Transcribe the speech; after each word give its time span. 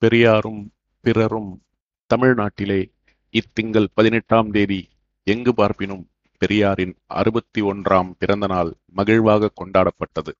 பெரியாரும் 0.00 0.72
பிறரும் 1.00 1.62
தமிழ்நாட்டிலே 2.14 2.90
இத்திங்கள் 3.32 3.86
பதினெட்டாம் 3.94 4.50
தேதி 4.50 4.88
எங்கு 5.22 5.52
பார்ப்பினும் 5.56 6.04
பெரியாரின் 6.38 6.94
அறுபத்தி 7.06 7.62
ஒன்றாம் 7.62 8.12
பிறந்த 8.18 8.46
நாள் 8.46 8.74
மகிழ்வாக 8.96 9.50
கொண்டாடப்பட்டது. 9.54 10.32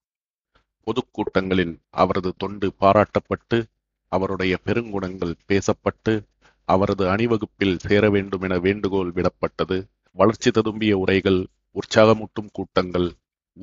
பொதுக்கூட்டங்களில் 0.86 1.74
அவரது 1.90 2.34
தொண்டு 2.36 2.72
பாராட்டப்பட்டு 2.80 3.64
அவருடைய 4.08 4.58
பெருங்குணங்கள் 4.64 5.34
பேசப்பட்டு 5.48 6.22
அவரது 6.64 7.08
அணிவகுப்பில் 7.08 7.78
சேர 7.78 8.10
வேண்டும் 8.10 8.40
என 8.40 8.58
வேண்டுகோள் 8.58 9.12
விடப்பட்டது. 9.12 9.84
வளர்ச்சி 10.12 10.50
ததும்பிய 10.50 10.92
உரைகள் 10.92 11.46
உற்சாகமூட்டும் 11.74 12.50
கூட்டங்கள் 12.52 13.12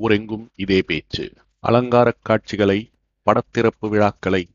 ஊரெங்கும் 0.02 0.48
இதே 0.56 0.82
பேச்சு. 0.82 1.34
அலங்காரக் 1.68 2.22
காட்சிகளை 2.22 2.92
படத்திறப்பு 3.26 3.90
விழாக்களை 3.90 4.48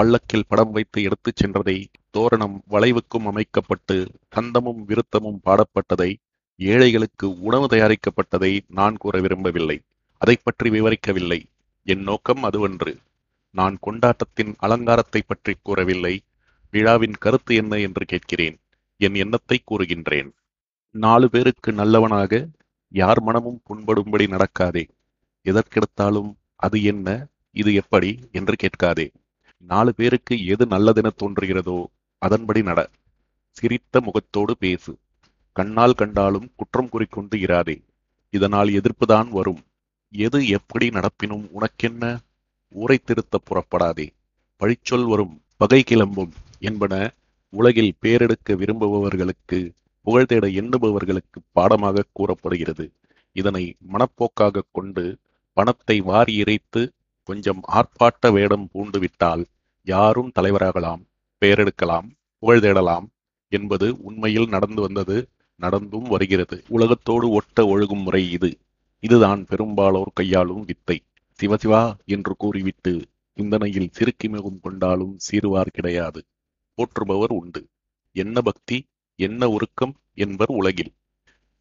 பள்ளக்கில் 0.00 0.48
படம் 0.48 0.70
வைத்து 0.70 1.02
எடுத்துச் 1.02 1.44
சென்றதை 1.44 1.84
தோரணம் 2.18 2.60
வளைவுக்கும் 2.70 3.26
அமைக்கப்பட்டு 3.26 4.10
கந்தமும் 4.36 4.82
விருத்தமும் 4.88 5.40
பாடப்பட்டதை 5.44 6.14
ஏழைகளுக்கு 6.56 7.40
உணவு 7.40 7.66
தயாரிக்கப்பட்டதை 7.66 8.60
நான் 8.68 8.96
கூற 8.96 9.20
விரும்பவில்லை. 9.20 9.80
அதை 10.18 10.36
பற்றி 10.42 10.70
விவரிக்கவில்லை. 10.70 11.42
என் 11.82 12.02
நோக்கம் 12.02 12.44
அதுவன்று. 12.44 12.96
நான் 13.50 13.78
கொண்டாட்டத்தின் 13.80 14.54
அலங்காரத்தை 14.58 15.22
பற்றி 15.26 15.54
கூறவில்லை. 15.62 16.22
விழாவின் 16.70 17.12
கருத்து 17.12 17.54
என்ன 17.54 17.78
என்று 17.78 18.04
கேட்கிறேன். 18.04 18.60
என் 18.96 19.14
எண்ணத்தை 19.14 19.62
கூறுகின்றேன். 19.64 20.30
நாலு 20.90 21.30
பேருக்கு 21.30 21.72
நல்லவனாக 21.72 22.48
யார் 22.88 23.22
மனமும் 23.22 23.62
புண்படும்படி 23.68 24.26
நடக்காதே. 24.26 24.88
எதற்கெடுத்தாலும் 25.44 26.34
அது 26.56 26.82
என்ன 26.82 27.26
இது 27.50 27.74
எப்படி 27.74 28.18
என்று 28.32 28.56
கேட்காதே. 28.56 29.10
நாலு 29.60 29.94
பேருக்கு 29.94 30.46
எது 30.46 30.66
நல்லதென 30.66 31.10
தோன்றுகிறதோ 31.16 31.84
அதன்படி 32.18 32.62
நட. 32.62 32.90
சிரித்த 33.50 34.00
முகத்தோடு 34.00 34.56
பேசு. 34.56 34.98
கண்ணால் 35.52 35.92
கண்டாலும் 35.92 36.52
குற்றம் 36.56 36.88
குறிக்கொண்டு 36.88 37.38
இராதே. 37.38 37.82
இதனால் 38.30 38.68
எதிர்ப்புதான் 38.68 39.28
வரும். 39.28 39.64
எது 40.10 40.48
எப்படி 40.48 40.88
நடப்பினும் 40.88 41.48
உனக்கென்ன? 41.50 42.20
ஊரை 42.68 42.98
திருத்த 42.98 43.40
புறப்படாதே. 43.44 44.08
பழிச்சொல் 44.60 45.08
வரும். 45.08 45.42
பகை 45.56 45.82
கிளம்பும் 45.82 46.32
என்பன 46.58 47.12
உலகில் 47.48 47.94
பேரெடுக்க 48.02 48.48
விரும்புபவர்களுக்கு 48.48 49.70
புகழ் 50.02 50.26
தேட 50.26 50.46
எண்ணுபவர்களுக்கு 50.46 51.38
பாடமாக 51.52 52.04
கூறப்படுகிறது. 52.12 52.92
இதனை 53.32 53.76
மனப்போக்காக 53.92 54.60
கொண்டு 54.72 55.18
பணத்தை 55.52 56.00
வாரி 56.00 56.34
இறைத்து 56.34 56.92
கொஞ்சம் 57.30 57.60
ஆர்ப்பாட்ட 57.72 58.26
வேடம் 58.32 58.66
பூண்டு 58.72 58.98
விட்டால் 58.98 59.42
யாரும் 59.84 60.32
தலைவராகலாம் 60.38 61.02
பெயரெடுக்கலாம் 61.40 62.08
புகழ் 62.38 62.60
தேடலாம் 62.60 63.06
என்பது 63.52 63.86
உண்மையில் 64.00 64.48
நடந்து 64.48 64.80
வந்தது 64.80 65.16
நடந்தும் 65.60 66.08
வருகிறது. 66.08 66.56
உலகத்தோடு 66.68 67.26
ஒட்ட 67.30 67.64
ஒழுகும் 67.64 68.02
முறை 68.02 68.22
இது. 68.30 68.50
இதுதான் 69.02 69.40
பெரும்பாலோர் 69.44 70.12
கையாளும் 70.14 70.64
வித்தை. 70.64 70.96
சிவசிவா 71.38 71.82
என்று 72.04 72.32
கூறிவிட்டு 72.38 72.92
சிந்தனையில் 73.34 73.92
சிறுக்கி 73.92 74.28
மிகவும் 74.28 74.60
கொண்டாலும் 74.60 75.14
சீருவார் 75.26 75.72
கிடையாது. 75.72 76.20
போற்றுபவர் 76.76 77.32
உண்டு. 77.32 77.62
என்ன 78.16 78.36
பக்தி 78.40 78.78
என்ன 79.18 79.48
உருக்கம் 79.48 79.94
என்பர் 80.14 80.52
உலகில். 80.60 80.92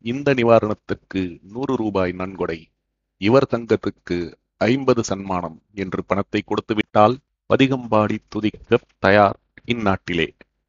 இந்த 0.04 0.34
நிவாரணத்துக்கு 0.34 1.22
நூறு 1.54 1.74
ரூபாய் 1.76 2.12
நன்கொடை. 2.12 2.60
இவர் 3.22 3.52
தங்கத்துக்கு 3.56 4.18
ஐம்பது 4.62 5.04
சன்மானம் 5.04 5.62
என்று 5.74 6.04
பணத்தை 6.04 6.42
கொடுத்துவிட்டால் 6.42 7.16
பதிகம்பாடி 7.50 8.18
துதிக்க 8.28 8.80
தயார் 9.00 9.38
இந்நாட்டிலே. 9.66 10.28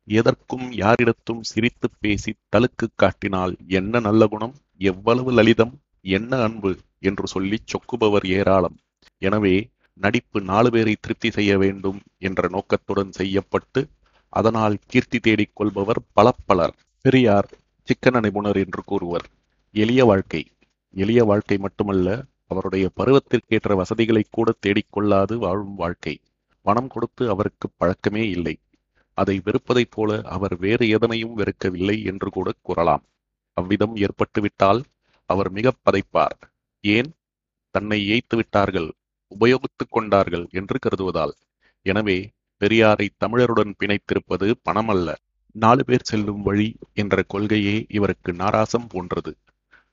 எதற்கும் 0.08 0.66
யாரிடத்தும் 0.72 1.40
சிரித்து 1.40 1.88
பேசி 2.00 2.34
தலுக்கு 2.52 2.86
காட்டினால் 2.94 3.56
என்ன 3.68 4.00
நல்ல 4.00 4.26
குணம்? 4.26 4.54
எவ்வளவு 4.80 5.32
லலிதம்? 5.32 5.74
என்ன 6.00 6.42
அன்பு? 6.42 6.72
என்று 6.98 7.26
சொல்லி 7.26 7.58
சொக்குபவர் 7.72 8.26
ஏராளம். 8.26 8.76
எனவே 9.18 9.54
நடிப்பு 10.00 10.40
நாலு 10.40 10.70
பேரை 10.70 10.96
திருப்தி 11.00 11.30
செய்ய 11.30 11.58
வேண்டும் 11.58 11.98
என்ற 12.18 12.48
நோக்கத்துடன் 12.48 13.12
செய்யப்பட்டு 13.12 13.80
அதனால் 14.32 14.76
கீர்த்தி 14.86 15.18
தேடிக் 15.18 15.54
கொள்பவர் 15.54 16.00
பல 16.12 16.30
பலர் 16.46 16.74
பெரியார் 17.04 17.48
சிக்கன 17.88 18.20
நிபுணர் 18.20 18.56
என்று 18.56 18.82
கூறுவர். 18.84 19.26
எளிய 19.74 20.04
வாழ்க்கை. 20.04 20.42
எளிய 20.96 21.24
வாழ்க்கை 21.24 21.58
மட்டுமல்ல 21.58 22.08
அவருடைய 22.50 22.86
பருவத்திற்கேற்ற 22.96 23.74
வசதிகளை 23.74 24.22
கூட 24.30 24.48
தேடிக்கொள்ளாது 24.66 25.34
வாழும் 25.36 25.74
வாழ்க்கை. 25.74 26.14
பணம் 26.66 26.88
கொடுத்து 26.88 27.24
அவருக்கு 27.28 27.66
பழக்கமே 27.76 28.24
இல்லை. 28.28 28.54
அதை 29.18 29.36
வெறுப்பதைப் 29.44 29.90
போல 29.90 30.20
அவர் 30.28 30.54
வேறு 30.56 30.84
எதனையும் 30.88 31.36
வெறுக்கவில்லை 31.38 31.96
என்று 32.04 32.28
கூட 32.30 32.48
கூறலாம். 32.62 33.04
அவ்விதம் 33.56 33.94
ஏற்பட்டுவிட்டால் 33.96 34.80
அவர் 35.30 35.50
மிக 35.50 35.72
பதைப்பார். 35.84 36.36
ஏன்? 36.84 37.10
தன்னை 37.74 37.98
ஏய்த்து 38.10 38.36
விட்டார்கள் 38.36 38.88
உபயோகித்துக் 39.32 39.92
கொண்டார்கள் 39.96 40.46
என்று 40.50 40.76
கருதுவதால். 40.78 41.34
எனவே 41.86 42.18
பெரியாரை 42.60 43.06
தமிழருடன் 43.18 43.72
பிணைத்திருப்பது 43.80 44.46
பணமல்ல. 44.68 45.10
நாலு 45.56 45.82
பேர் 45.84 46.08
செல்லும் 46.10 46.42
வழி 46.42 46.68
என்ற 46.94 47.22
கொள்கையே 47.28 47.76
இவருக்கு 47.88 48.30
நாராசம் 48.32 48.88
போன்றது. 48.88 49.32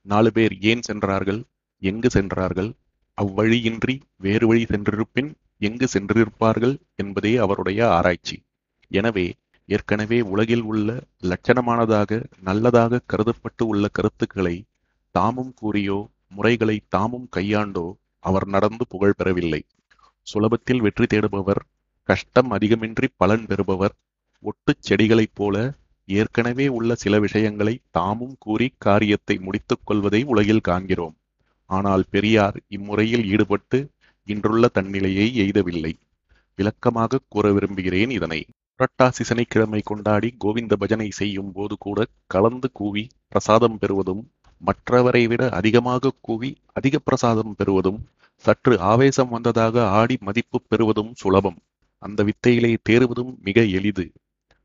நாலு 0.06 0.32
பேர் 0.32 0.54
ஏன் 0.62 0.82
சென்றார்கள்? 0.82 1.40
எங்கு 1.82 2.10
சென்றார்கள்? 2.10 2.70
அவ்வழியின்றி 3.18 3.96
வேறு 4.18 4.48
வழி 4.48 4.64
சென்றிருப்பின் 4.64 5.30
எங்கு 5.58 5.88
சென்றிருப்பார்கள் 5.94 6.76
என்பதே 6.96 7.36
அவருடைய 7.36 7.80
ஆராய்ச்சி. 7.92 8.38
எனவே 8.92 9.28
ஏற்கனவே 9.70 10.20
உலகில் 10.22 10.62
உள்ள 10.62 10.90
லட்சணமானதாக 11.24 12.20
நல்லதாக 12.42 13.02
கருதப்பட்டு 13.14 13.64
உள்ள 13.64 13.88
கருத்துக்களை 13.88 14.56
தாமும் 15.16 15.54
கூறியோ 15.62 16.00
முறைகளை 16.28 16.78
தாமும் 16.88 17.28
கையாண்டோ 17.36 17.88
அவர் 18.24 18.48
நடந்து 18.48 18.84
புகழ் 18.88 19.18
பெறவில்லை. 19.18 19.62
சுலபத்தில் 20.28 20.82
வெற்றி 20.82 21.06
தேடுபவர் 21.06 21.62
கஷ்டம் 22.10 22.50
அதிகமின்றி 22.52 23.08
பலன் 23.18 23.46
பெறுபவர் 23.46 23.94
ஒட்டுச் 24.46 24.86
செடிகளைப் 24.88 25.36
போல 25.36 25.56
ஏற்கனவே 26.08 26.68
உள்ள 26.68 26.92
சில 26.96 27.20
விஷயங்களை 27.20 27.74
தாமும் 27.92 28.36
கூறி 28.40 28.68
காரியத்தை 28.78 29.36
முடித்துக் 29.38 29.86
கொள்வதை 29.86 30.22
உலகில் 30.24 30.66
காண்கிறோம். 30.70 31.16
ஆனால் 31.70 32.04
பெரியார் 32.10 32.58
இம்முறையில் 32.68 33.26
ஈடுபட்டு 33.26 33.80
இன்றுள்ள 34.28 34.70
தன்னிலையை 34.74 35.28
எய்தவில்லை. 35.44 35.94
விளக்கமாக 36.60 37.22
கூற 37.30 37.46
விரும்புகிறேன் 37.54 38.10
இதனை. 38.10 38.40
புரட்டாசி 38.80 39.24
சனிக்கிழமை 39.24 39.82
கொண்டாடி 39.84 40.30
கோவிந்த 40.38 40.74
பஜனை 40.76 41.08
செய்யும் 41.12 41.52
போது 41.52 41.76
கூட 41.78 42.00
கலந்து 42.28 42.68
கூவி 42.72 43.04
பிரசாதம் 43.28 43.78
பெறுவதும் 43.78 44.22
மற்றவரை 44.62 45.24
விட 45.28 45.44
அதிகமாக 45.50 46.14
கூவி 46.22 46.50
அதிக 46.74 47.00
பிரசாதம் 47.00 47.56
பெறுவதும் 47.56 48.00
சற்று 48.46 48.74
ஆவேசம் 48.80 49.30
வந்ததாக 49.30 49.86
ஆடி 49.90 50.16
மதிப்பு 50.22 50.58
பெறுவதும் 50.68 51.12
சுலபம். 51.14 51.58
அந்த 52.04 52.20
வித்தையிலே 52.24 52.72
தேறுவதும் 52.90 53.32
மிக 53.40 53.64
எளிது. 53.78 54.06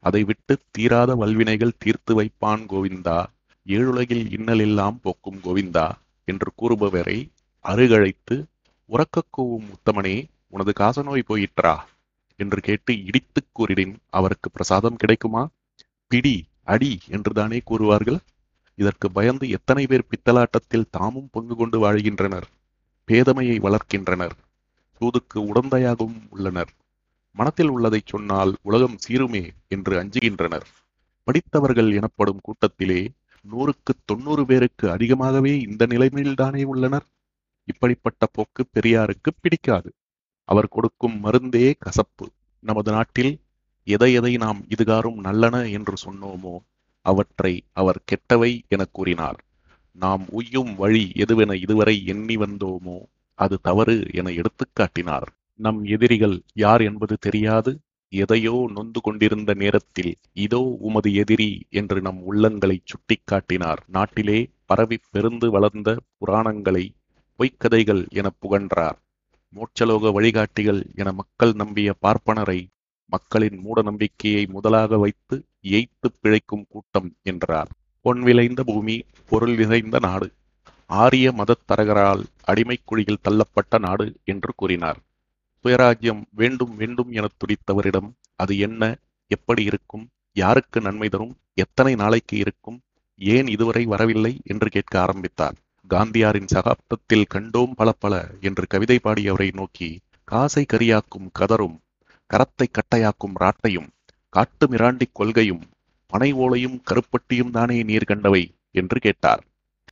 அதை 0.04 0.22
விட்டு 0.24 0.54
தீராத 0.70 1.10
வல்வினைகள் 1.14 1.78
தீர்த்து 1.78 2.12
வைப்பான் 2.20 2.62
கோவிந்தா. 2.68 3.18
ஏழுலகில் 3.66 4.24
இன்னலெல்லாம் 4.36 4.96
போக்கும் 5.02 5.40
கோவிந்தா. 5.44 5.86
என்று 6.24 6.52
கூறுபவரை 6.54 7.30
அருகழைத்து 7.64 8.36
உறக்கக் 8.88 9.32
கூவும் 9.38 9.66
உத்தமனே 9.68 10.28
உனது 10.48 10.72
காசநோய் 10.80 11.22
போயிற்றா? 11.28 11.74
என்று 12.36 12.60
கேட்டு 12.60 12.92
இடித்துக் 13.04 13.50
கூறிடின் 13.52 13.96
அவருக்கு 14.10 14.50
பிரசாதம் 14.50 14.96
கிடைக்குமா? 14.96 15.48
பிடி 16.06 16.44
அடி 16.64 17.00
என்றுதானே 17.08 17.62
கூறுவார்கள். 17.70 18.18
இதற்கு 18.74 19.10
பயந்து 19.10 19.48
எத்தனை 19.48 19.86
பேர் 19.86 20.06
பித்தலாட்டத்தில் 20.06 20.90
தாமும் 20.90 21.28
பங்கு 21.32 21.56
கொண்டு 21.56 21.78
வாழ்கின்றனர் 21.78 22.46
பேதமையை 23.08 23.56
வளர்க்கின்றனர் 23.58 24.36
சூதுக்கு 24.98 25.40
உடந்தையாகவும் 25.40 26.20
உள்ளனர். 26.30 26.70
மனத்தில் 27.34 27.68
உள்ளதைச் 27.68 28.06
சொன்னால் 28.06 28.56
உலகம் 28.62 28.98
சீருமே 29.08 29.50
என்று 29.68 30.02
அஞ்சுகின்றனர். 30.02 30.66
படித்தவர்கள் 31.22 31.92
எனப்படும் 31.92 32.40
கூட்டத்திலே 32.42 33.10
நூறுக்கு 33.44 33.92
தொண்ணூறு 34.04 34.42
பேருக்கு 34.46 34.90
அதிகமாகவே 34.90 35.60
இந்த 35.60 35.86
நிலைமையில்தானே 35.86 36.62
உள்ளனர்? 36.64 37.06
இப்படிப்பட்ட 37.68 38.26
போக்கு 38.32 38.62
பெரியாருக்கு 38.74 39.30
பிடிக்காது. 39.40 39.90
அவர் 40.48 40.68
கொடுக்கும் 40.68 41.16
மருந்தே 41.24 41.66
கசப்பு. 41.78 42.26
நமது 42.62 42.90
நாட்டில் 42.92 43.32
எதை 43.86 44.12
எதை 44.12 44.32
நாம் 44.36 44.60
இதுகாரும் 44.68 45.18
நல்லன 45.18 45.56
என்று 45.68 45.94
சொன்னோமோ 46.04 46.54
அவற்றை 47.06 47.52
அவர் 47.72 48.00
கெட்டவை 48.10 48.50
என 48.68 48.82
கூறினார். 48.92 49.38
நாம் 49.96 50.24
உய்யும் 50.30 50.72
வழி 50.74 51.04
எதுவென 51.14 51.54
இதுவரை 51.54 51.96
எண்ணி 52.06 52.36
வந்தோமோ 52.36 52.98
அது 53.38 53.56
தவறு 53.62 53.96
என 54.12 54.30
எடுத்துக்காட்டினார் 54.30 55.26
நம் 55.60 55.80
எதிரிகள் 55.84 56.36
யார் 56.54 56.82
என்பது 56.82 57.14
தெரியாது. 57.20 57.72
எதையோ 58.14 58.70
நொந்து 58.74 59.00
கொண்டிருந்த 59.00 59.54
நேரத்தில் 59.54 60.14
இதோ 60.32 60.76
உமது 60.80 61.14
எதிரி 61.14 61.66
என்று 61.70 62.00
நம் 62.00 62.20
உள்ளங்களை 62.32 62.78
சுட்டிக்காட்டினார். 62.90 63.80
நாட்டிலே 63.86 64.48
பரவி 64.66 64.98
பெருந்து 65.12 65.46
வளர்ந்த 65.48 65.96
புராணங்களை 66.18 66.84
பொய்க்கதைகள் 67.38 68.08
என 68.08 68.30
புகன்றார். 68.42 68.98
மோட்சலோக 69.54 70.12
வழிகாட்டிகள் 70.12 70.82
என 70.94 71.12
மக்கள் 71.12 71.52
நம்பிய 71.52 71.94
பார்ப்பனரை 72.02 72.60
மக்களின் 73.12 73.58
மூட 73.58 73.82
நம்பிக்கையை 73.82 74.46
முதலாக 74.46 74.98
வைத்து 74.98 75.44
ஏய்த்து 75.62 76.08
பிழைக்கும் 76.20 76.66
கூட்டம் 76.68 77.10
என்றார். 77.22 77.70
பொன் 78.00 78.22
விளைந்த 78.22 78.62
பூமி 78.64 78.96
பொருள் 79.28 79.56
நிறைந்த 79.56 79.98
நாடு 80.02 80.32
ஆரிய 80.86 81.32
மதத் 81.32 81.66
தரகரால் 81.66 82.24
அடிமைக் 82.46 82.84
குழியில் 82.84 83.22
தள்ளப்பட்ட 83.22 83.78
நாடு 83.78 84.06
என்று 84.24 84.52
கூறினார். 84.56 85.00
சுயராஜ்யம் 85.64 86.22
வேண்டும் 86.30 86.76
வேண்டும் 86.76 87.10
எனத் 87.12 87.38
துடித்தவரிடம் 87.40 88.08
அது 88.36 88.58
என்ன 88.58 88.82
எப்படி 89.30 89.62
இருக்கும் 89.64 90.04
யாருக்கு 90.36 90.80
நன்மை 90.80 91.08
தரும் 91.08 91.34
எத்தனை 91.54 91.94
நாளைக்கு 91.94 92.36
இருக்கும் 92.36 92.78
ஏன் 93.18 93.46
இதுவரை 93.46 93.84
வரவில்லை 93.84 94.40
என்று 94.44 94.68
கேட்க 94.70 95.00
ஆரம்பித்தார். 95.00 95.56
காந்தியாரின் 95.90 96.48
சகாப்தத்தில் 96.54 97.30
கண்டோம் 97.34 97.72
பல 97.76 97.92
பல 97.92 98.14
என்று 98.40 98.66
கவிதை 98.66 98.98
பாடியவரை 99.02 99.48
நோக்கி 99.52 99.88
காசை 100.24 100.66
கரியாக்கும் 100.72 101.28
கதரும் 101.38 101.76
கரத்தை 102.30 102.66
கட்டையாக்கும் 102.68 103.34
ராட்டையும் 103.40 103.88
காட்டு 104.28 104.66
மிராண்டி 104.66 105.06
கொள்கையும் 105.12 105.64
பனை 106.06 106.34
ஓலையும் 106.34 106.78
கருப்பட்டியும் 106.82 107.50
தானே 107.50 107.82
நீர் 107.82 108.04
கண்டவை 108.04 108.42
என்று 108.70 108.98
கேட்டார். 109.00 109.42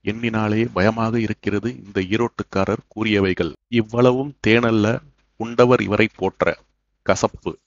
எண்ணினாலே 0.05 0.69
பயமாக 0.73 1.21
இருக்கிறது 1.21 1.71
இந்த 1.85 2.01
ஈரோட்டுக்காரர் 2.01 2.85
கூறியவைகள். 2.95 3.53
இவ்வளவும் 3.69 4.33
தேனல்ல 4.47 4.87
உண்டவர் 5.43 5.83
இவரை 5.83 6.09
போற்ற 6.17 6.59
கசப்பு. 7.03 7.59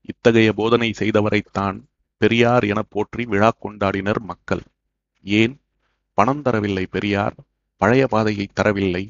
இத்தகைய 0.00 0.52
போதனை 0.52 0.94
செய்தவரைத்தான் 0.98 1.78
பெரியார் 2.16 2.64
என 2.64 2.82
போற்றி 2.82 3.24
விழா 3.24 3.50
கொண்டாடினர் 3.62 4.20
மக்கள். 4.20 4.62
ஏன்? 5.22 5.60
பணம் 6.14 6.42
தரவில்லை 6.42 6.84
பெரியார் 6.90 7.34
பழைய 7.76 8.06
பாதையை 8.06 8.48
தரவில்லை. 8.56 9.04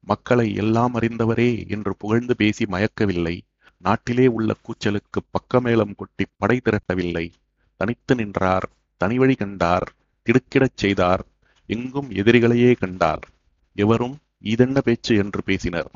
மக்களை 0.00 0.54
எல்லாம் 0.54 0.94
அறிந்தவரே 0.94 1.68
என்று 1.68 1.96
புகழ்ந்து 1.96 2.36
பேசி 2.36 2.64
மயக்கவில்லை. 2.64 3.40
நாட்டிலே 3.76 4.26
உள்ள 4.26 4.56
கூச்சலுக்கு 4.60 5.20
பக்கமேளம் 5.30 5.94
கொட்டி 5.96 6.24
படை 6.36 6.60
திரட்டவில்லை. 6.60 7.32
தனித்து 7.76 8.14
நின்றார் 8.14 8.68
தனிவழி 9.04 9.36
கண்டார் 9.36 9.92
திடுக்கிடச் 10.22 10.76
செய்தார் 10.76 11.26
எங்கும் 11.66 12.10
எதிரிகளையே 12.10 12.72
கண்டார். 12.78 13.28
எவரும் 13.74 14.18
இதென்ன 14.38 14.80
பேச்சு? 14.80 15.16
என்று 15.16 15.42
பேசினர். 15.42 15.90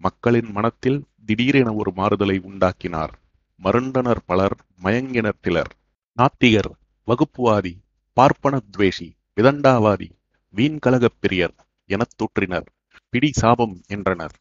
மக்களின் 0.00 0.50
மனத்தில் 0.50 0.98
திடீரென 1.26 1.68
ஒரு 1.74 1.90
மாறுதலை 1.94 2.36
உண்டாக்கினார். 2.42 3.12
மருண்டனர் 3.60 4.22
பலர் 4.26 4.56
மயங்கினர் 4.82 5.40
சிலர் 5.42 5.72
நாத்திகர் 6.18 6.70
வகுப்புவாதி 7.08 7.72
பார்ப்பன 8.16 8.54
துவேஷி 8.72 9.08
விதண்டாவாதி 9.36 10.08
வீண்கலகப் 10.54 11.18
பிரியர் 11.22 11.54
எனத் 11.90 12.16
தூற்றினர். 12.18 12.68
பிடி 13.10 13.30
சாபம் 13.32 13.76
என்றனர். 13.86 14.34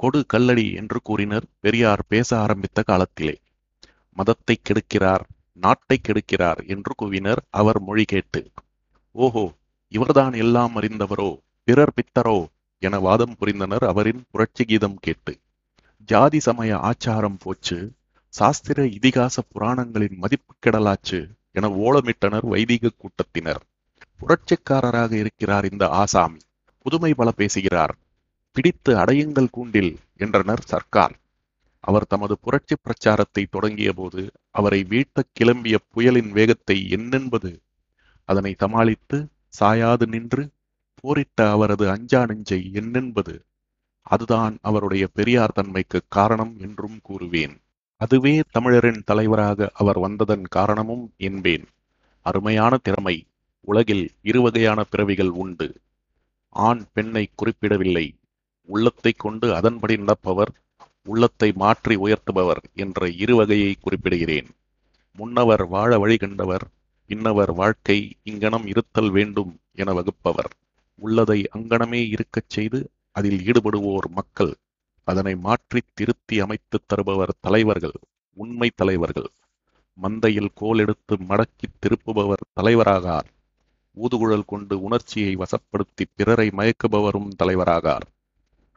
கொடு 0.00 0.26
கல்லடி 0.32 0.66
என்று 0.74 0.98
கூறினர். 1.02 1.46
பெரியார் 1.60 2.02
பேச 2.08 2.38
ஆரம்பித்த 2.38 2.82
காலத்திலே. 2.82 3.36
மதத்தை 4.16 4.56
கெடுக்கிறார் 4.60 5.24
நாட்டை 5.56 5.96
கெடுக்கிறார் 6.00 6.60
என்று 6.66 6.92
கூவினர். 7.02 7.42
அவர் 7.50 7.80
மொழி 7.80 8.04
கேட்டு 8.04 8.40
ஓஹோ 9.14 9.44
இவர்தான் 9.92 10.34
எல்லாம் 10.34 10.76
அறிந்தவரோ 10.76 11.30
பிறர் 11.68 11.94
பித்தரோ 11.98 12.38
என 12.86 12.98
வாதம் 12.98 13.36
புரிந்தனர். 13.40 13.84
அவரின் 13.92 14.22
புரட்சி 14.30 14.64
கீதம் 14.64 14.98
கேட்டு 15.00 15.32
ஜாதி 16.08 16.40
சமய 16.40 16.72
ஆச்சாரம் 16.90 17.38
போச்சு 17.38 17.78
சாஸ்திர 18.34 18.78
இதிகாச 18.96 19.36
புராணங்களின் 19.52 20.16
மதிப்பு 20.22 20.52
கெடலாச்சு 20.64 21.20
என 21.52 21.68
ஓலமிட்டனர் 21.84 22.46
வைதிக 22.52 22.94
கூட்டத்தினர். 22.96 23.60
புரட்சிக்காரராக 24.20 25.12
இருக்கிறார் 25.22 25.66
இந்த 25.72 25.84
ஆசாமி. 26.00 26.40
புதுமை 26.86 27.10
பல 27.14 27.28
பேசுகிறார். 27.30 27.94
பிடித்து 28.56 28.92
அடையுங்கள் 28.96 29.52
கூண்டில் 29.56 29.92
என்றனர் 30.16 30.64
சர்க்கார். 30.64 31.14
அவர் 31.84 32.06
தமது 32.06 32.34
புரட்சி 32.40 32.74
பிரச்சாரத்தை 32.82 33.42
தொடங்கிய 33.50 33.90
போது 33.92 34.22
அவரை 34.50 34.80
வீழ்த்தக் 34.90 35.32
கிளம்பிய 35.38 35.76
புயலின் 35.92 36.30
வேகத்தை 36.30 36.76
என்னென்பது 36.88 37.50
அதனை 38.28 38.52
சமாளித்து 38.58 39.18
சாயாது 39.58 40.06
நின்று 40.06 40.42
போரிட்ட 41.00 41.38
அவரது 41.50 41.84
அஞ்சா 41.90 42.26
நெஞ்சை 42.26 42.60
என்னென்பது 42.72 43.34
அதுதான் 44.06 44.54
அவருடைய 44.60 45.04
பெரியார் 45.06 45.54
தன்மைக்கு 45.54 46.00
காரணம் 46.08 46.54
என்றும் 46.58 46.98
கூறுவேன். 47.08 47.54
அதுவே 48.00 48.34
தமிழரின் 48.50 49.02
தலைவராக 49.04 49.70
அவர் 49.74 49.98
வந்ததன் 49.98 50.44
காரணமும் 50.48 51.04
என்பேன். 51.16 51.64
அருமையான 52.26 52.76
திறமை 52.76 53.16
உலகில் 53.60 54.04
இருவகையான 54.22 54.80
பிறவிகள் 54.90 55.32
உண்டு. 55.42 55.68
ஆண் 56.48 56.82
பெண்ணை 56.92 57.24
குறிப்பிடவில்லை. 57.34 58.06
உள்ளத்தை 58.68 59.12
கொண்டு 59.16 59.54
அதன்படி 59.54 59.94
நடப்பவர் 59.96 60.52
உள்ளத்தை 61.06 61.48
மாற்றி 61.52 61.96
உயர்த்துபவர் 61.96 62.62
என்ற 62.74 63.06
இருவகையை 63.22 63.72
குறிப்பிடுகிறேன். 63.76 64.48
முன்னவர் 65.18 65.64
வாழ 65.66 65.98
வழி 65.98 66.16
கண்டவர் 66.16 66.64
இன்னவர் 67.10 67.52
வாழ்க்கை 67.52 67.98
இங்கனம் 68.22 68.66
இருத்தல் 68.66 69.10
வேண்டும் 69.10 69.52
என 69.72 69.92
வகுப்பவர். 69.92 70.52
உள்ளதை 70.94 71.48
அங்கனமே 71.56 72.08
இருக்கச் 72.08 72.50
செய்து 72.50 72.90
அதில் 73.12 73.40
ஈடுபடுவோர் 73.44 74.06
மக்கள். 74.08 74.54
அதனை 75.08 75.36
மாற்றி 75.36 75.80
திருத்தி 75.94 76.40
அமைத்து 76.40 76.78
தருபவர் 76.86 77.32
தலைவர்கள் 77.40 77.96
உண்மை 78.36 78.70
தலைவர்கள். 78.74 79.28
மந்தையில் 80.02 80.52
கோல் 80.54 80.78
எடுத்து 80.78 81.14
மடக்கி 81.16 81.66
திருப்புபவர் 81.78 82.44
தலைவராகார். 82.60 83.28
ஊதுகுழல் 83.96 84.46
கொண்டு 84.46 84.82
உணர்ச்சியை 84.82 85.36
வசப்படுத்தி 85.36 86.04
பிறரை 86.16 86.48
மயக்குபவரும் 86.48 87.30
தலைவராகார். 87.42 88.06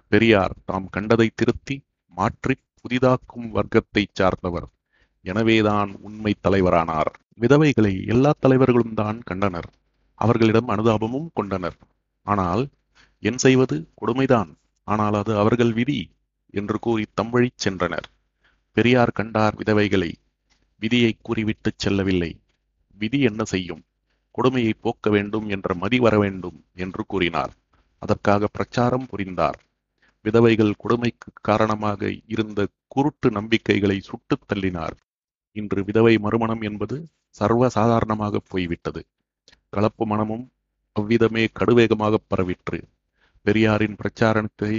பெரியார் 0.08 0.54
தாம் 0.66 0.90
கண்டதை 0.90 1.30
திருத்தி 1.36 1.76
மாற்றி 2.10 2.56
புதிதாக்கும் 2.82 3.50
வர்க்கத்தை 3.50 4.06
சார்ந்தவர். 4.12 4.68
எனவேதான் 5.22 5.96
உண்மை 6.02 6.34
தலைவரானார். 6.44 7.12
விதவைகளை 7.40 8.08
எல்லா 8.08 8.32
தலைவர்களும் 8.40 8.94
தான் 8.94 9.20
கண்டனர். 9.20 9.70
அவர்களிடம் 10.14 10.68
அனுதாபமும் 10.68 11.30
கொண்டனர். 11.34 11.78
ஆனால் 12.28 12.64
என் 13.24 13.38
செய்வது 13.38 13.76
கொடுமைதான். 14.02 14.50
ஆனால் 14.88 15.14
அது 15.14 15.38
அவர்கள் 15.38 15.74
விதி 15.74 16.00
என்று 16.54 16.80
கூறி 16.80 17.06
தம்வழி 17.22 17.50
சென்றனர். 17.64 18.08
பெரியார் 18.72 19.12
கண்டார் 19.12 19.56
விதவைகளை. 19.56 20.12
விதியை 20.82 21.12
கூறிவிட்டுச் 21.22 21.80
செல்லவில்லை. 21.80 22.32
விதி 22.98 23.20
என்ன 23.22 23.44
செய்யும்? 23.44 23.84
கொடுமையை 24.32 24.74
போக்க 24.74 25.10
வேண்டும் 25.10 25.48
என்ற 25.50 25.74
மதி 25.74 26.00
வர 26.00 26.16
வேண்டும் 26.18 26.58
என்று 26.76 27.04
கூறினார். 27.06 27.54
அதற்காக 28.02 28.48
பிரச்சாரம் 28.48 29.08
புரிந்தார். 29.08 29.60
விதவைகள் 30.26 30.74
கொடுமைக்கு 30.78 31.30
காரணமாக 31.42 32.02
இருந்த 32.28 32.68
குருட்டு 32.88 33.32
நம்பிக்கைகளை 33.32 33.98
சுட்டுத் 34.00 34.48
தள்ளினார். 34.50 34.96
இன்று 35.56 35.84
விதவை 35.84 36.14
மறுமணம் 36.18 36.62
என்பது 36.62 36.96
சர்வ 37.30 37.70
சாதாரணமாக 37.70 38.42
போய்விட்டது. 38.48 39.02
கலப்பு 39.70 40.06
மனமும் 40.06 40.46
அவ்விதமே 40.98 41.44
கடுவேகமாக 41.60 42.16
பரவிற்று. 42.32 42.80
பெரியாரின் 43.46 43.98
பிரச்சாரத்தை 44.00 44.74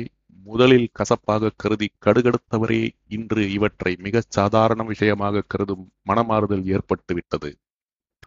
முதலில் 0.46 0.88
கசப்பாக 0.92 1.52
கருதி 1.62 1.88
கடுகடுத்தவரே 2.04 2.82
இன்று 3.08 3.42
இவற்றை 3.52 3.92
மிகச் 4.06 4.32
சாதாரண 4.37 4.82
விஷயமாக 4.82 5.44
கருதும் 5.46 5.84
மனமாறுதல் 6.10 6.64
ஏற்பட்டுவிட்டது. 6.75 7.50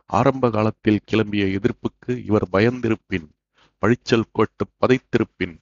ஆரம்ப 0.10 0.46
காலத்தில் 0.50 1.06
கிளம்பிய 1.12 1.44
எதிர்ப்புக்கு 1.58 2.14
இவர் 2.30 2.48
பயந்திருப்பின் 2.52 3.28
பழிச்சல் 3.84 4.32
கோட்டு 4.32 4.64
பதைத்திருப்பின் 4.82 5.56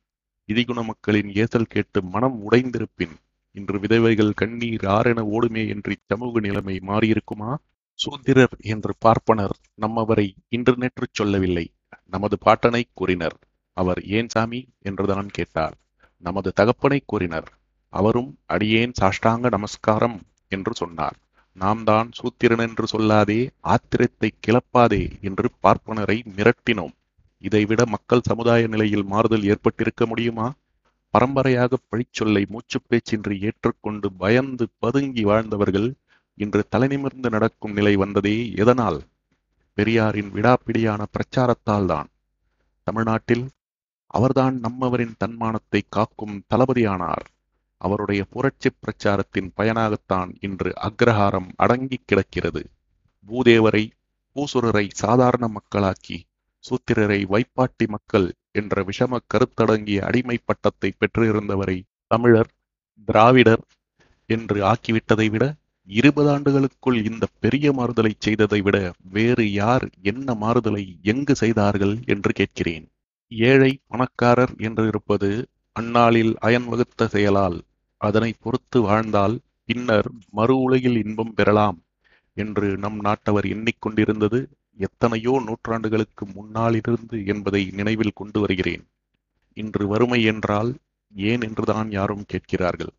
இதிகுண 0.49 0.79
மக்களின் 0.83 1.29
ஏசல் 1.33 1.71
கேட்டு 1.73 1.99
மனம் 2.13 2.37
உடைந்திருப்பின் 2.45 3.15
இன்று 3.55 3.77
விதவைகள் 3.79 4.37
கண்ணீர் 4.41 4.85
ஆரென 4.97 5.19
ஓடுமே 5.35 5.63
என்று 5.73 5.93
சமூக 6.05 6.39
நிலைமை 6.39 6.75
மாறியிருக்குமா? 6.87 7.51
சூத்திரர் 7.99 8.55
என்று 8.73 8.93
பார்ப்பனர் 8.99 9.55
நம்மவரை 9.81 10.27
இன்று 10.49 10.73
நேற்று 10.77 11.05
சொல்லவில்லை. 11.11 11.65
நமது 12.05 12.37
பாட்டனை 12.45 12.81
கூறினர். 12.93 13.37
அவர் 13.77 14.03
ஏன் 14.03 14.29
சாமி 14.29 14.67
என்றுதான் 14.79 15.29
கேட்டார். 15.29 15.75
நமது 16.17 16.51
தகப்பனை 16.51 17.03
கூறினர். 17.05 17.49
அவரும் 17.93 18.37
அடியேன் 18.45 18.93
சாஷ்டாங்க 19.01 19.49
நமஸ்காரம் 19.49 20.21
என்று 20.47 20.73
சொன்னார். 20.73 21.17
நாம் 21.53 21.83
தான் 21.83 22.11
சூத்திரன் 22.11 22.59
என்று 22.59 22.85
சொல்லாதே 22.91 23.39
ஆத்திரத்தை 23.63 24.29
கிளப்பாதே 24.47 25.21
என்று 25.21 25.49
பார்ப்பனரை 25.63 26.17
மிரட்டினோம். 26.35 26.93
இதைவிட 27.37 27.85
மக்கள் 27.85 28.25
சமுதாய 28.25 28.67
நிலையில் 28.67 29.03
மாறுதல் 29.03 29.43
ஏற்பட்டிருக்க 29.43 30.05
முடியுமா? 30.05 30.47
பரம்பரையாக 31.13 31.77
பழிச்சொல்லை 31.89 32.43
மூச்சுப் 32.47 32.87
பேச்சின்றி 32.89 33.39
ஏற்றுக்கொண்டு 33.41 34.11
பயந்து 34.13 34.67
பதுங்கி 34.79 35.23
வாழ்ந்தவர்கள் 35.23 35.89
இன்று 36.37 36.67
தலைநிமிர்ந்து 36.75 37.29
நடக்கும் 37.29 37.73
நிலை 37.73 37.95
வந்ததே 37.95 38.51
எதனால்? 38.55 38.99
பெரியாரின் 39.79 40.31
விடாப்பிடியான 40.33 41.01
பிரச்சாரத்தால் 41.11 41.85
தான் 41.85 42.09
தமிழ்நாட்டில் 42.87 43.45
அவர்தான் 44.07 44.55
நம்மவரின் 44.63 45.13
தன்மானத்தை 45.17 45.81
காக்கும் 45.89 46.35
தளபதியானார். 46.53 47.25
அவருடைய 47.77 48.21
புரட்சி 48.23 48.69
பிரச்சாரத்தின் 48.79 49.49
பயனாகத்தான் 49.57 50.31
இன்று 50.39 50.71
அக்ரஹாரம் 50.87 51.49
அடங்கி 51.55 51.97
கிடக்கிறது. 52.05 52.61
பூதேவரை 53.27 53.83
பூசுரரை 54.35 54.85
சாதாரண 54.93 55.47
மக்களாக்கி 55.47 56.17
சூத்திரரை 56.63 57.21
வைப்பாட்டி 57.33 57.85
மக்கள் 57.87 58.27
என்ற 58.51 58.83
விஷம 58.83 59.19
கருத்தடங்கிய 59.33 59.99
அடிமை 59.99 60.37
பட்டத்தை 60.45 60.89
பெற்றிருந்தவரை 60.99 61.77
தமிழர் 62.07 62.51
திராவிடர் 63.07 63.63
என்று 64.29 64.59
ஆக்கிவிட்டதை 64.63 65.27
விட 65.29 65.45
இருபது 65.89 66.29
ஆண்டுகளுக்குள் 66.29 66.97
இந்த 67.03 67.25
பெரிய 67.39 67.67
மாறுதலை 67.73 68.11
செய்ததை 68.17 68.59
விட 68.61 68.77
வேறு 69.11 69.45
யார் 69.51 69.85
என்ன 70.01 70.33
மாறுதலை 70.33 70.83
எங்கு 71.03 71.33
செய்தார்கள் 71.35 71.95
என்று 72.05 72.31
கேட்கிறேன். 72.31 72.85
ஏழை 73.31 73.71
பணக்காரர் 73.87 74.53
என்று 74.57 74.83
இருப்பது 74.87 75.29
அந்நாளில் 75.75 76.33
அயன் 76.39 76.67
வகுத்த 76.67 77.07
செயலால் 77.07 77.57
அதனை 78.01 78.31
பொறுத்து 78.39 78.79
வாழ்ந்தால் 78.81 79.35
பின்னர் 79.65 80.09
மறு 80.29 80.55
உலகில் 80.57 80.97
இன்பம் 81.03 81.33
பெறலாம் 81.33 81.79
என்று 82.37 82.67
நம் 82.77 82.99
நாட்டவர் 83.05 83.47
எண்ணிக்கொண்டிருந்தது 83.47 84.39
எத்தனையோ 84.79 85.33
நூற்றாண்டுகளுக்கு 85.47 86.23
முன்னாலிருந்து 86.35 87.17
என்பதை 87.25 87.63
நினைவில் 87.71 88.17
கொண்டு 88.19 88.39
வருகிறேன். 88.39 88.83
இன்று 89.57 89.83
வறுமை 89.87 90.21
என்றால் 90.23 90.69
ஏன் 91.13 91.41
என்றுதான் 91.41 91.89
யாரும் 91.91 92.27
கேட்கிறார்கள். 92.27 92.93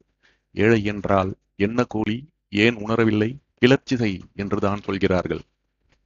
ஏழை 0.54 0.80
என்றால் 0.84 1.30
என்ன 1.56 1.84
கூலி 1.84 2.18
ஏன் 2.52 2.76
உணரவில்லை? 2.76 3.36
கிளர்ச்சி 3.58 3.96
செய் 3.96 4.20
என்றுதான் 4.34 4.80
சொல்கிறார்கள். 4.82 5.40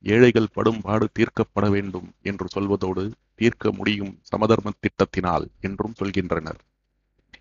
ஏழைகள் 0.05 0.53
படும் 0.53 0.81
பாடு 0.81 1.07
தீர்க்கப்பட 1.19 1.71
வேண்டும் 1.71 2.09
என்று 2.23 2.47
சொல்வதோடு 2.55 3.13
தீர்க்க 3.35 3.73
முடியும் 3.73 4.19
சமதர்ம 4.23 4.71
திட்டத்தினால் 4.81 5.47
என்றும் 5.61 5.95
சொல்கின்றனர். 5.99 6.61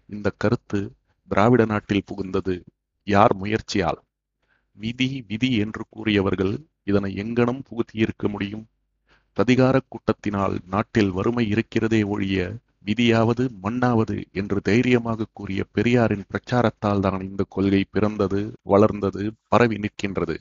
இந்த 0.07 0.31
கருத்து 0.37 0.79
திராவிட 1.29 1.65
நாட்டில் 1.65 2.07
புகுந்தது 2.11 2.55
யார் 3.07 3.35
முயற்சியால்? 3.35 3.99
விதி 4.77 5.25
விதி 5.27 5.49
என்று 5.55 5.83
கூறியவர்கள் 5.89 6.53
இதனை 6.83 7.15
எங்கனம் 7.15 7.61
புகுத்தியிருக்க 7.69 8.27
முடியும்? 8.27 8.65
பிரதிகார 9.37 9.79
கூட்டத்தினால் 9.87 10.55
நாட்டில் 10.65 11.11
வறுமை 11.11 11.49
இருக்கிறதே 11.49 12.03
ஒழிய 12.03 12.57
விதியாவது 12.85 13.43
மண்ணாவது 13.63 14.17
என்று 14.31 14.57
தைரியமாக 14.61 15.27
கூறிய 15.33 15.61
பெரியாரின் 15.71 16.25
பிரச்சாரத்தால் 16.27 16.99
தான் 16.99 17.21
இந்த 17.21 17.43
கொள்கை 17.49 17.83
பிறந்தது 17.91 18.41
வளர்ந்தது 18.61 19.23
பரவி 19.47 19.77
நிற்கின்றது. 19.77 20.35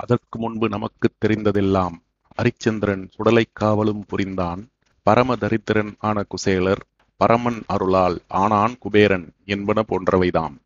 அதற்கு 0.00 0.36
முன்பு 0.38 0.68
நமக்கு 0.68 1.08
தெரிந்ததெல்லாம் 1.18 1.96
ஹரிச்சந்திரன் 2.38 3.04
சுடலை 3.14 3.44
காவலும் 3.60 4.04
புரிந்தான். 4.06 4.60
பரம 5.06 5.36
தரித்திரன் 5.40 5.92
ஆன 5.98 6.24
குசேலர் 6.28 6.82
பரமன் 7.20 7.60
அருளால் 7.66 8.16
ஆனான் 8.28 8.74
குபேரன் 8.78 9.26
என்பன 9.44 9.78
போன்றவைதாம். 9.88 10.56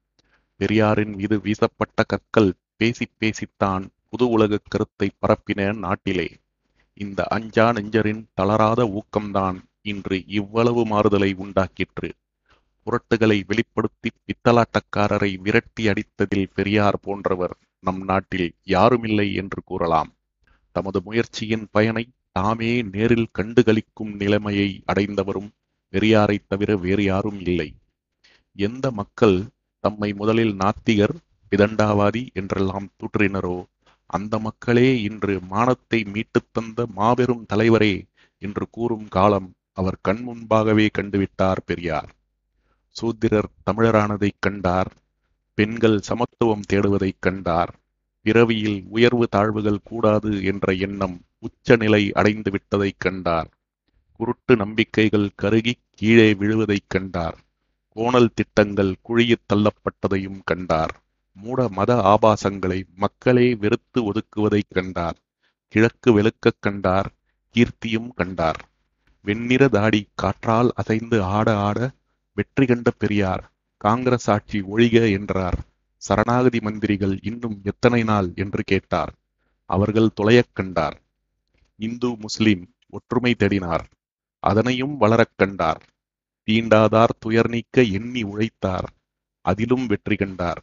பெரியாரின் 0.60 1.14
மீது 1.14 1.36
வீசப்பட்ட 1.38 2.02
கற்கள் 2.06 2.50
பேசி 2.76 3.06
பேசித்தான் 3.20 3.84
புது 4.08 4.26
உலக 4.28 4.58
கருத்தை 4.68 5.08
பரப்பின 5.22 5.70
நாட்டிலே. 5.78 6.28
இந்த 7.00 7.20
அஞ்சா 7.26 7.66
நெஞ்சரின் 7.72 8.22
தளராத 8.34 8.80
ஊக்கம்தான் 8.98 9.58
இன்று 9.84 10.16
இவ்வளவு 10.28 10.86
மாறுதலை 10.86 11.34
உண்டாக்கிற்று. 11.34 12.08
புரட்டுகளை 12.86 13.38
வெளிப்படுத்தி 13.46 14.10
பித்தலாட்டக்காரரை 14.26 15.30
விரட்டி 15.36 15.88
அடித்ததில் 15.88 16.48
பெரியார் 16.54 16.98
போன்றவர் 17.00 17.54
நம் 17.78 18.02
நாட்டில் 18.04 18.48
யாருமில்லை 18.66 19.34
என்று 19.34 19.60
கூறலாம். 19.64 20.10
தமது 20.76 20.98
முயற்சியின் 21.04 21.66
பயனை 21.70 22.04
தாமே 22.32 22.82
நேரில் 22.82 23.28
கண்டுகளிக்கும் 23.38 24.12
நிலைமையை 24.14 24.82
அடைந்தவரும் 24.92 25.50
பெரியாரை 25.92 26.38
தவிர 26.48 26.76
வேறு 26.76 27.04
யாரும் 27.04 27.40
இல்லை. 27.40 27.68
எந்த 28.56 28.86
மக்கள் 28.90 29.36
தம்மை 29.84 30.10
முதலில் 30.12 30.54
நாத்திகர் 30.54 31.14
விதண்டாவாதி 31.52 32.22
என்றெல்லாம் 32.32 32.88
தூற்றினரோ 32.98 33.56
அந்த 34.06 34.38
மக்களே 34.38 35.02
இன்று 35.02 35.34
மானத்தை 35.50 36.00
மீட்டுத் 36.04 36.50
தந்த 36.52 36.86
மாபெரும் 36.94 37.44
தலைவரே 37.52 37.94
என்று 38.42 38.64
கூறும் 38.70 39.06
காலம் 39.08 39.48
அவர் 39.72 39.98
கண் 40.02 40.20
முன்பாகவே 40.20 40.88
கண்டுவிட்டார் 40.98 41.56
பெரியார். 41.66 42.14
சூத்திரர் 42.88 43.48
தமிழரானதைக் 43.70 44.40
கண்டார் 44.40 44.92
பெண்கள் 45.54 46.00
சமத்துவம் 46.00 46.62
தேடுவதைக் 46.72 47.20
கண்டார். 47.20 47.80
பிறவியில் 48.22 48.84
உயர்வு 48.88 49.28
தாழ்வுகள் 49.28 49.80
கூடாது 49.84 50.44
என்ற 50.44 50.72
எண்ணம் 50.72 51.20
உச்சநிலை 51.38 52.12
அடைந்து 52.12 52.50
விட்டதைக் 52.50 52.98
கண்டார். 52.98 53.48
குருட்டு 54.12 54.56
நம்பிக்கைகள் 54.56 55.30
கருகி 55.42 55.72
கீழே 55.90 56.34
விழுவதைக் 56.34 56.88
கண்டார். 56.88 57.38
கோணல் 57.88 58.34
திட்டங்கள் 58.34 58.94
குழியில் 59.02 59.44
தள்ளப்பட்டதையும் 59.52 60.40
கண்டார். 60.44 61.02
மூட 61.32 61.68
மத 61.68 62.18
ஆபாசங்களை 62.18 62.84
மக்களே 62.96 63.54
வெறுத்து 63.54 64.12
ஒதுக்குவதைக் 64.12 64.70
கண்டார். 64.70 65.16
கிழக்கு 65.68 66.20
வெளுக்கக் 66.20 66.60
கண்டார் 66.60 67.12
கீர்த்தியும் 67.54 68.08
கண்டார். 68.14 68.71
வெண்ணிற 69.24 69.68
தாடி 69.68 70.08
காற்றால் 70.14 70.70
அசைந்து 70.74 71.22
ஆட 71.22 71.56
ஆட 71.56 71.90
வெற்றி 72.32 72.66
கண்ட 72.66 72.90
பெரியார் 72.90 73.52
காங்கிரஸ் 73.76 74.30
ஆட்சி 74.30 74.60
ஒழிக 74.60 75.12
என்றார். 75.12 75.58
சரணாகதி 75.96 76.60
மந்திரிகள் 76.60 77.18
இன்னும் 77.22 77.60
எத்தனை 77.64 78.02
நாள் 78.02 78.32
என்று 78.34 78.62
கேட்டார். 78.62 79.12
அவர்கள் 79.64 80.10
தொலையக் 80.14 80.54
கண்டார். 80.54 81.02
இந்து 81.76 82.16
முஸ்லிம் 82.16 82.74
ஒற்றுமை 82.90 83.34
தேடினார். 83.38 83.84
அதனையும் 84.42 84.96
வளரக் 84.96 85.36
கண்டார். 85.36 85.82
தீண்டாதார் 86.48 87.14
துயர் 87.18 87.48
நீக்க 87.48 87.82
எண்ணி 87.82 88.22
உழைத்தார். 88.22 88.88
அதிலும் 89.40 89.86
வெற்றி 89.86 90.16
கண்டார். 90.16 90.62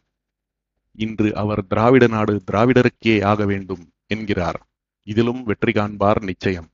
இன்று 0.96 1.36
அவர் 1.36 1.66
திராவிட 1.66 2.06
நாடு 2.06 2.42
திராவிடருக்கே 2.52 3.24
ஆக 3.24 3.44
வேண்டும் 3.44 3.92
என்கிறார். 4.06 4.66
இதிலும் 5.02 5.42
வெற்றி 5.42 5.72
காண்பார் 5.72 6.22
நிச்சயம். 6.22 6.68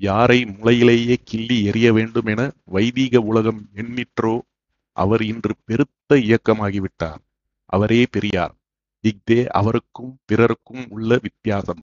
யாரை 0.00 0.44
முளையிலேயே 0.44 1.16
கிள்ளி 1.24 1.58
எறிய 1.68 1.92
வேண்டும் 1.92 2.26
என 2.26 2.52
வைதீக 2.64 3.20
உலகம் 3.20 3.68
எண்ணிற்றோ 3.74 4.34
அவர் 4.96 5.22
இன்று 5.22 5.54
பெருத்த 5.64 6.16
இயக்கமாகிவிட்டார். 6.16 7.22
அவரே 7.70 8.06
பெரியார். 8.10 8.54
இஃதே 9.04 9.46
அவருக்கும் 9.46 10.18
பிறருக்கும் 10.24 10.86
உள்ள 10.88 11.18
வித்தியாசம். 11.22 11.82